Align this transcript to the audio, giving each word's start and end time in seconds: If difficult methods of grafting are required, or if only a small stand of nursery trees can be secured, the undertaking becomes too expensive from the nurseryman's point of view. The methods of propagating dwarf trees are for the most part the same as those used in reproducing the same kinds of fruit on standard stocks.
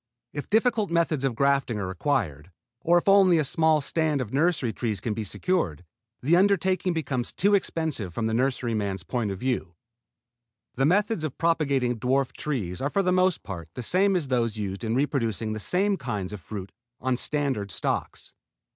If 0.33 0.49
difficult 0.49 0.89
methods 0.89 1.23
of 1.23 1.35
grafting 1.35 1.77
are 1.77 1.85
required, 1.85 2.49
or 2.79 2.97
if 2.97 3.07
only 3.07 3.37
a 3.37 3.43
small 3.43 3.81
stand 3.81 4.19
of 4.19 4.33
nursery 4.33 4.73
trees 4.73 4.99
can 4.99 5.13
be 5.13 5.23
secured, 5.23 5.85
the 6.23 6.35
undertaking 6.35 6.91
becomes 6.93 7.31
too 7.31 7.53
expensive 7.53 8.11
from 8.11 8.25
the 8.25 8.33
nurseryman's 8.33 9.03
point 9.03 9.29
of 9.29 9.37
view. 9.37 9.75
The 10.73 10.87
methods 10.87 11.23
of 11.23 11.37
propagating 11.37 11.99
dwarf 11.99 12.31
trees 12.35 12.81
are 12.81 12.89
for 12.89 13.03
the 13.03 13.11
most 13.11 13.43
part 13.43 13.69
the 13.75 13.83
same 13.83 14.15
as 14.15 14.29
those 14.29 14.57
used 14.57 14.83
in 14.83 14.95
reproducing 14.95 15.53
the 15.53 15.59
same 15.59 15.97
kinds 15.97 16.33
of 16.33 16.41
fruit 16.41 16.71
on 16.99 17.15
standard 17.15 17.69
stocks. 17.71 18.33